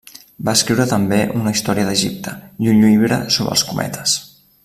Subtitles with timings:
[0.47, 2.33] Va escriure també una història d'Egipte,
[2.65, 4.19] i un llibre sobre els cometes.